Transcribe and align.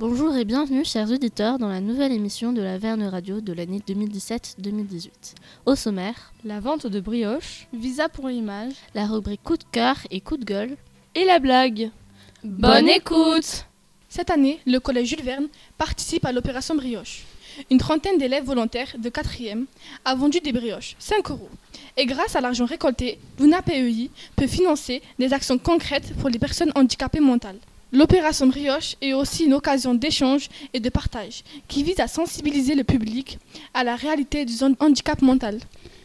Bonjour 0.00 0.36
et 0.36 0.44
bienvenue 0.44 0.84
chers 0.84 1.10
auditeurs 1.10 1.58
dans 1.58 1.66
la 1.66 1.80
nouvelle 1.80 2.12
émission 2.12 2.52
de 2.52 2.62
la 2.62 2.78
Verne 2.78 3.02
Radio 3.02 3.40
de 3.40 3.52
l'année 3.52 3.80
2017-2018. 3.84 5.08
Au 5.66 5.74
sommaire, 5.74 6.32
la 6.44 6.60
vente 6.60 6.86
de 6.86 7.00
brioches, 7.00 7.66
visa 7.72 8.08
pour 8.08 8.28
l'image, 8.28 8.74
la 8.94 9.08
rubrique 9.08 9.42
coup 9.42 9.56
de 9.56 9.64
cœur 9.72 9.96
et 10.12 10.20
coup 10.20 10.36
de 10.36 10.44
gueule, 10.44 10.76
et 11.16 11.24
la 11.24 11.40
blague. 11.40 11.90
Bonne 12.44 12.88
écoute 12.88 13.66
Cette 14.08 14.30
année, 14.30 14.60
le 14.66 14.78
collège 14.78 15.08
Jules 15.08 15.24
Verne 15.24 15.48
participe 15.78 16.24
à 16.24 16.30
l'opération 16.30 16.76
brioche. 16.76 17.24
Une 17.68 17.78
trentaine 17.78 18.18
d'élèves 18.18 18.44
volontaires 18.44 18.94
de 18.96 19.10
4e 19.10 19.64
a 20.04 20.14
vendu 20.14 20.38
des 20.38 20.52
brioches, 20.52 20.94
5 21.00 21.28
euros. 21.32 21.50
Et 21.96 22.06
grâce 22.06 22.36
à 22.36 22.40
l'argent 22.40 22.66
récolté, 22.66 23.18
l'UNAPEI 23.40 24.12
peut 24.36 24.46
financer 24.46 25.02
des 25.18 25.32
actions 25.32 25.58
concrètes 25.58 26.14
pour 26.20 26.28
les 26.28 26.38
personnes 26.38 26.70
handicapées 26.76 27.18
mentales. 27.18 27.58
L'opération 27.90 28.46
Brioche 28.48 28.96
est 29.00 29.14
aussi 29.14 29.44
une 29.44 29.54
occasion 29.54 29.94
d'échange 29.94 30.50
et 30.74 30.80
de 30.80 30.90
partage 30.90 31.42
qui 31.68 31.82
vise 31.82 32.00
à 32.00 32.06
sensibiliser 32.06 32.74
le 32.74 32.84
public 32.84 33.38
à 33.72 33.82
la 33.82 33.96
réalité 33.96 34.44
du 34.44 34.52
handicap 34.78 35.22
mental. 35.22 35.58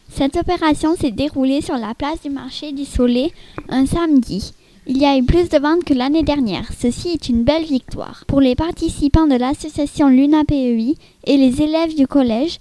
Cette 0.08 0.36
opération 0.36 0.96
s'est 0.96 1.10
déroulée 1.10 1.60
sur 1.60 1.76
la 1.76 1.92
place 1.92 2.22
du 2.22 2.30
marché 2.30 2.72
du 2.72 2.86
Soleil 2.86 3.32
un 3.68 3.84
samedi. 3.84 4.54
Il 4.86 4.96
y 4.96 5.04
a 5.04 5.18
eu 5.18 5.24
plus 5.24 5.50
de 5.50 5.58
ventes 5.58 5.84
que 5.84 5.92
l'année 5.92 6.22
dernière. 6.22 6.70
Ceci 6.78 7.08
est 7.08 7.28
une 7.28 7.44
belle 7.44 7.64
victoire. 7.64 8.24
Pour 8.28 8.40
les 8.40 8.54
participants 8.54 9.26
de 9.26 9.36
l'association 9.36 10.08
Luna 10.08 10.44
PEI 10.44 10.94
et 11.26 11.36
les 11.36 11.60
élèves 11.60 11.94
du 11.94 12.06
collège, 12.06 12.60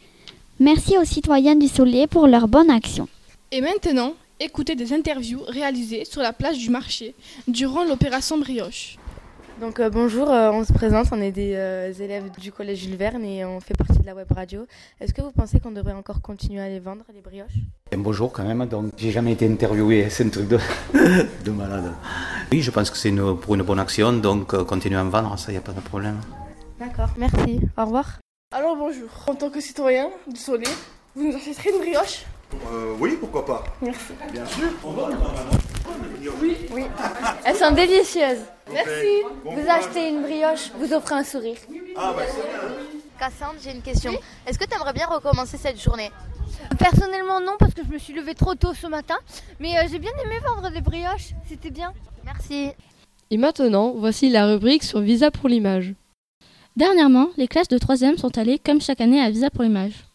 merci 0.59 0.97
aux 0.97 1.05
citoyens 1.05 1.55
du 1.55 1.69
Soleil 1.69 2.07
pour 2.07 2.27
leur 2.27 2.49
bonne 2.49 2.69
action. 2.69 3.07
Et 3.53 3.61
maintenant, 3.61 4.15
écoutez 4.41 4.75
des 4.75 4.91
interviews 4.91 5.43
réalisées 5.47 6.03
sur 6.03 6.21
la 6.21 6.33
place 6.33 6.57
du 6.57 6.69
marché 6.69 7.15
durant 7.47 7.85
l'opération 7.85 8.37
Brioche. 8.37 8.97
Donc 9.63 9.79
euh, 9.79 9.89
bonjour, 9.89 10.29
euh, 10.29 10.51
on 10.51 10.65
se 10.65 10.73
présente, 10.73 11.07
on 11.13 11.21
est 11.21 11.31
des 11.31 11.53
euh, 11.55 11.93
élèves 11.93 12.29
du 12.37 12.51
collège 12.51 12.79
Jules 12.79 12.97
Verne 12.97 13.23
et 13.23 13.45
on 13.45 13.61
fait 13.61 13.73
partie 13.73 13.97
de 13.97 14.05
la 14.05 14.13
web 14.13 14.29
radio. 14.29 14.65
Est-ce 14.99 15.13
que 15.13 15.21
vous 15.21 15.31
pensez 15.31 15.61
qu'on 15.61 15.71
devrait 15.71 15.93
encore 15.93 16.21
continuer 16.21 16.59
à 16.59 16.67
les 16.67 16.81
vendre, 16.81 17.05
les 17.13 17.21
brioches? 17.21 17.61
Bonjour 17.95 18.33
quand 18.33 18.43
même, 18.43 18.65
donc 18.65 18.91
j'ai 18.97 19.11
jamais 19.11 19.31
été 19.31 19.49
interviewé, 19.49 20.09
c'est 20.09 20.25
un 20.25 20.29
truc 20.29 20.49
de, 20.49 20.59
de 21.45 21.51
malade. 21.51 21.93
Oui, 22.51 22.61
je 22.61 22.71
pense 22.71 22.89
que 22.89 22.97
c'est 22.97 23.13
pour 23.13 23.55
une 23.55 23.61
bonne 23.61 23.79
action, 23.79 24.11
donc 24.11 24.53
continuer 24.65 24.97
à 24.97 25.01
en 25.01 25.07
vendre, 25.07 25.39
ça, 25.39 25.45
il 25.47 25.53
n'y 25.53 25.59
a 25.59 25.61
pas 25.61 25.71
de 25.71 25.79
problème. 25.79 26.19
D'accord, 26.77 27.11
merci, 27.17 27.61
au 27.77 27.85
revoir. 27.85 28.19
Alors 28.53 28.75
bonjour, 28.75 29.07
en 29.27 29.35
tant 29.35 29.49
que 29.49 29.61
citoyen 29.61 30.09
du 30.27 30.41
Soleil, 30.41 30.67
vous 31.15 31.23
nous 31.23 31.37
achèterez 31.37 31.69
une 31.69 31.77
brioche? 31.77 32.25
Oui, 32.99 33.15
pourquoi 33.17 33.45
pas 33.45 33.63
Merci. 33.81 34.11
Bien 34.29 34.45
sûr. 34.45 34.67
Oui. 36.41 36.57
Oui. 36.71 36.83
Elles 37.45 37.55
sont 37.55 37.71
délicieuses. 37.71 38.39
Merci. 38.71 39.23
Vous 39.43 39.69
achetez 39.69 40.09
une 40.09 40.21
brioche, 40.21 40.71
vous 40.77 40.93
offrez 40.93 41.15
un 41.15 41.23
sourire. 41.23 41.57
Ah 41.95 42.13
bah 42.15 42.23
c'est 42.27 42.41
bien. 42.41 42.75
Cassandre, 43.19 43.59
j'ai 43.63 43.71
une 43.71 43.81
question. 43.81 44.13
Est-ce 44.47 44.57
que 44.57 44.65
tu 44.65 44.75
aimerais 44.75 44.93
bien 44.93 45.07
recommencer 45.07 45.57
cette 45.57 45.81
journée? 45.81 46.11
Personnellement 46.79 47.39
non 47.39 47.53
parce 47.59 47.73
que 47.73 47.83
je 47.83 47.91
me 47.91 47.97
suis 47.97 48.13
levée 48.13 48.35
trop 48.35 48.55
tôt 48.55 48.73
ce 48.73 48.87
matin, 48.87 49.17
mais 49.59 49.77
euh, 49.77 49.87
j'ai 49.91 49.99
bien 49.99 50.11
aimé 50.23 50.35
vendre 50.45 50.71
des 50.71 50.81
brioches, 50.81 51.33
c'était 51.47 51.71
bien. 51.71 51.93
Merci. 52.25 52.71
Et 53.29 53.37
maintenant, 53.37 53.93
voici 53.95 54.29
la 54.29 54.47
rubrique 54.47 54.83
sur 54.83 54.99
Visa 54.99 55.31
pour 55.31 55.49
l'image. 55.49 55.93
Dernièrement, 56.75 57.29
les 57.37 57.47
classes 57.47 57.67
de 57.67 57.77
3e 57.77 58.17
sont 58.17 58.37
allées 58.37 58.59
comme 58.59 58.81
chaque 58.81 59.01
année 59.01 59.21
à 59.21 59.29
Visa 59.29 59.49
pour 59.49 59.63
l'image. 59.63 60.05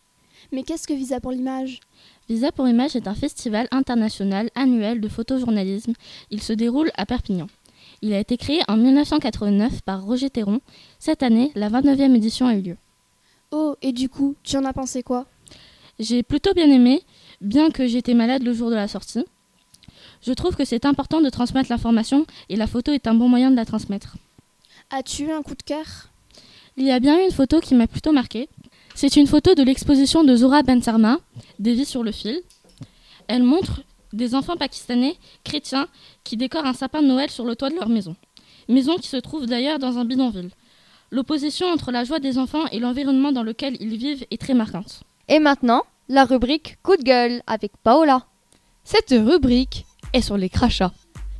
Mais 0.53 0.63
qu'est-ce 0.63 0.89
que 0.89 0.95
Visa 0.95 1.21
pour 1.21 1.31
l'image? 1.31 1.81
Visa 2.29 2.53
pour 2.53 2.69
Image 2.69 2.95
est 2.95 3.09
un 3.09 3.15
festival 3.15 3.69
international 3.71 4.51
annuel 4.55 5.01
de 5.01 5.09
photojournalisme. 5.09 5.95
Il 6.31 6.43
se 6.43 6.53
déroule 6.53 6.91
à 6.95 7.07
Perpignan. 7.07 7.47
Il 8.03 8.13
a 8.13 8.19
été 8.19 8.37
créé 8.37 8.61
en 8.69 8.77
1989 8.77 9.81
par 9.81 10.05
Roger 10.05 10.29
Théron. 10.29 10.61
Cette 10.99 11.23
année, 11.23 11.51
la 11.55 11.71
29e 11.71 12.15
édition 12.15 12.47
a 12.47 12.55
eu 12.55 12.61
lieu. 12.61 12.77
Oh, 13.51 13.77
et 13.81 13.93
du 13.93 14.11
coup, 14.11 14.35
tu 14.43 14.59
en 14.59 14.65
as 14.67 14.75
pensé 14.75 15.03
quoi? 15.03 15.27
J'ai 15.99 16.23
plutôt 16.23 16.53
bien 16.53 16.71
aimé, 16.71 17.03
bien 17.41 17.71
que 17.71 17.87
j'étais 17.87 18.13
malade 18.13 18.43
le 18.43 18.53
jour 18.53 18.69
de 18.69 18.75
la 18.75 18.89
sortie. 18.89 19.25
Je 20.21 20.33
trouve 20.35 20.55
que 20.55 20.67
c'est 20.67 20.85
important 20.85 21.23
de 21.23 21.31
transmettre 21.31 21.71
l'information 21.71 22.27
et 22.51 22.57
la 22.57 22.67
photo 22.67 22.93
est 22.93 23.07
un 23.07 23.15
bon 23.15 23.31
moyen 23.31 23.51
de 23.51 23.57
la 23.57 23.65
transmettre. 23.65 24.17
As-tu 24.91 25.25
eu 25.25 25.31
un 25.33 25.43
coup 25.43 25.55
de 25.55 25.63
cœur? 25.63 26.11
Il 26.77 26.85
y 26.85 26.91
a 26.91 27.01
bien 27.01 27.19
eu 27.19 27.25
une 27.25 27.33
photo 27.33 27.61
qui 27.61 27.75
m'a 27.75 27.87
plutôt 27.87 28.13
marqué. 28.13 28.51
C'est 29.01 29.15
une 29.15 29.29
photo 29.29 29.55
de 29.55 29.63
l'exposition 29.63 30.25
de 30.25 30.35
Zora 30.35 30.65
Ben 30.65 30.83
Sarma, 30.83 31.21
Des 31.61 31.73
vies 31.73 31.85
sur 31.85 32.03
le 32.03 32.11
fil. 32.11 32.43
Elle 33.29 33.45
montre 33.45 33.83
des 34.13 34.35
enfants 34.35 34.57
pakistanais 34.57 35.15
chrétiens 35.45 35.87
qui 36.25 36.37
décorent 36.37 36.67
un 36.67 36.73
sapin 36.73 37.01
de 37.01 37.07
Noël 37.07 37.31
sur 37.31 37.45
le 37.45 37.55
toit 37.55 37.71
de 37.71 37.77
leur 37.77 37.89
maison. 37.89 38.17
Maison 38.69 38.97
qui 38.97 39.07
se 39.07 39.19
trouve 39.19 39.47
d'ailleurs 39.47 39.79
dans 39.79 39.99
un 39.99 40.05
bidonville. 40.05 40.51
L'opposition 41.13 41.69
entre 41.69 41.93
la 41.93 42.03
joie 42.03 42.19
des 42.19 42.39
enfants 42.39 42.67
et 42.73 42.81
l'environnement 42.81 43.31
dans 43.31 43.45
lequel 43.45 43.77
ils 43.79 43.97
vivent 43.97 44.27
est 44.33 44.41
très 44.41 44.55
marquante. 44.55 45.05
Et 45.29 45.39
maintenant, 45.39 45.85
la 46.09 46.25
rubrique 46.25 46.79
Coup 46.83 46.97
de 46.97 47.05
gueule 47.05 47.41
avec 47.47 47.71
Paola. 47.85 48.27
Cette 48.83 49.11
rubrique 49.11 49.87
est 50.13 50.23
sur 50.23 50.37
les 50.37 50.49
crachats. 50.49 50.93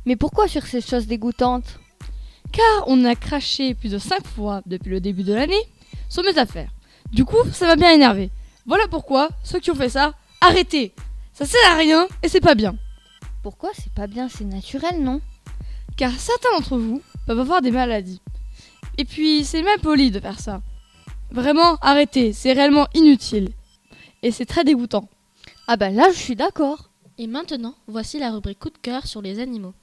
Mais 0.05 0.15
pourquoi 0.15 0.47
sur 0.47 0.65
ces 0.65 0.79
choses 0.79 1.07
dégoûtantes? 1.07 1.77
Car 2.53 2.85
on 2.87 3.03
a 3.03 3.15
craché 3.15 3.73
plus 3.73 3.91
de 3.91 3.97
5 3.97 4.25
fois 4.25 4.61
depuis 4.65 4.91
le 4.91 5.01
début 5.01 5.23
de 5.23 5.33
l'année 5.33 5.65
sur 6.07 6.23
mes 6.23 6.37
affaires. 6.37 6.69
Du 7.11 7.25
coup, 7.25 7.37
ça 7.51 7.65
m'a 7.67 7.75
bien 7.75 7.91
énervé. 7.91 8.29
Voilà 8.65 8.87
pourquoi, 8.87 9.29
ceux 9.43 9.59
qui 9.59 9.71
ont 9.71 9.75
fait 9.75 9.89
ça, 9.89 10.13
arrêtez 10.41 10.93
Ça 11.33 11.45
sert 11.45 11.71
à 11.71 11.75
rien 11.75 12.07
et 12.21 12.29
c'est 12.29 12.39
pas 12.41 12.55
bien. 12.55 12.75
Pourquoi 13.41 13.69
c'est 13.73 13.93
pas 13.93 14.07
bien? 14.07 14.29
C'est 14.29 14.45
naturel, 14.45 15.01
non? 15.01 15.21
Car 15.97 16.11
certains 16.11 16.49
d'entre 16.55 16.77
vous 16.77 17.01
peuvent 17.25 17.39
avoir 17.39 17.61
des 17.61 17.71
maladies. 17.71 18.21
Et 18.97 19.05
puis, 19.05 19.43
c'est 19.43 19.63
même 19.63 19.79
poli 19.79 20.11
de 20.11 20.19
faire 20.19 20.39
ça. 20.39 20.61
Vraiment, 21.31 21.77
arrêtez, 21.81 22.33
c'est 22.33 22.53
réellement 22.53 22.87
inutile. 22.93 23.49
Et 24.21 24.31
c'est 24.31 24.45
très 24.45 24.63
dégoûtant. 24.63 25.07
Ah 25.67 25.77
ben 25.77 25.95
là, 25.95 26.09
je 26.11 26.17
suis 26.17 26.35
d'accord. 26.35 26.89
Et 27.17 27.27
maintenant, 27.27 27.75
voici 27.87 28.19
la 28.19 28.31
rubrique 28.31 28.59
coup 28.59 28.69
de 28.69 28.77
cœur 28.77 29.07
sur 29.07 29.21
les 29.21 29.39
animaux. 29.39 29.73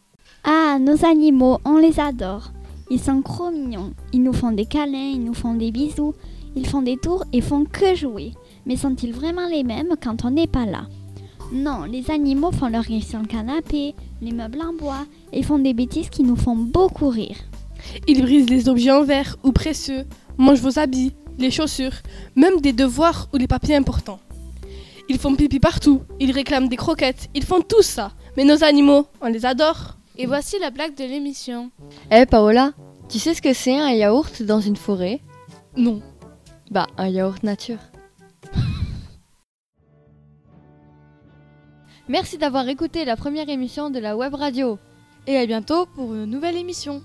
Ah, 0.45 0.79
nos 0.81 1.05
animaux, 1.05 1.59
on 1.65 1.79
les 1.79 1.99
adore. 1.99 2.53
Ils 2.91 3.01
sont 3.01 3.23
trop 3.23 3.51
mignons. 3.51 3.95
Ils 4.13 4.23
nous 4.23 4.33
font 4.33 4.53
des 4.53 4.67
câlins, 4.67 5.13
ils 5.15 5.25
nous 5.25 5.35
font 5.35 5.55
des 5.55 5.71
bisous. 5.71 6.15
Ils 6.57 6.67
font 6.67 6.83
des 6.83 6.97
tours 6.97 7.25
et 7.33 7.41
font 7.41 7.65
que 7.65 7.95
jouer. 7.95 8.33
Mais 8.65 8.77
sont-ils 8.77 9.13
vraiment 9.13 9.47
les 9.47 9.63
mêmes 9.63 9.95
quand 10.03 10.25
on 10.25 10.31
n'est 10.31 10.47
pas 10.47 10.67
là? 10.67 10.87
Non, 11.53 11.85
les 11.85 12.11
animaux 12.11 12.51
font 12.51 12.69
leur 12.69 12.83
rire 12.83 13.05
sur 13.05 13.21
le 13.21 13.27
canapé, 13.27 13.95
les 14.21 14.33
meubles 14.33 14.61
en 14.61 14.73
bois, 14.73 15.07
et 15.33 15.45
font 15.45 15.61
des 15.61 15.75
bêtises 15.75 16.11
qui 16.11 16.25
nous 16.25 16.35
font 16.35 16.57
beaucoup 16.57 17.09
rire. 17.09 17.37
Ils 18.09 18.23
brisent 18.23 18.51
les 18.51 18.69
objets 18.69 18.91
en 18.91 19.05
verre 19.05 19.37
ou 19.45 19.53
précieux, 19.53 20.07
mangent 20.39 20.61
vos 20.61 20.81
habits, 20.81 21.13
les 21.39 21.53
chaussures, 21.53 21.93
même 22.35 22.61
des 22.61 22.73
devoirs 22.73 23.29
ou 23.33 23.39
des 23.39 23.47
papiers 23.47 23.77
importants. 23.77 24.19
Ils 25.09 25.19
font 25.19 25.37
pipi 25.37 25.61
partout, 25.61 26.01
ils 26.19 26.33
réclament 26.33 26.69
des 26.69 26.77
croquettes, 26.77 27.29
ils 27.35 27.45
font 27.45 27.61
tout 27.61 27.83
ça. 27.83 28.11
Mais 28.37 28.45
nos 28.45 28.65
animaux, 28.65 29.07
on 29.21 29.29
les 29.29 29.47
adore. 29.47 29.99
Et 30.19 30.27
voici 30.27 30.57
la 30.59 30.71
blague 30.71 30.97
de 30.97 31.05
l'émission. 31.05 31.71
Eh 32.11 32.27
Paola, 32.27 32.73
tu 33.09 33.21
sais 33.21 33.35
ce 33.35 33.43
que 33.43 33.53
c'est 33.53 33.79
un 33.79 33.91
yaourt 33.91 34.43
dans 34.43 34.61
une 34.61 34.77
forêt? 34.77 35.21
Non. 35.77 36.03
Bah, 36.71 36.87
un 36.99 37.09
yaourt 37.09 37.43
nature. 37.43 37.79
Merci 42.09 42.39
d'avoir 42.39 42.69
écouté 42.69 43.05
la 43.05 43.17
première 43.17 43.49
émission 43.49 43.91
de 43.91 43.99
la 43.99 44.17
web 44.17 44.35
radio. 44.35 44.79
Et 45.27 45.37
à 45.37 45.47
bientôt 45.47 45.87
pour 45.87 46.15
une 46.15 46.27
nouvelle 46.27 46.57
émission. 46.57 47.03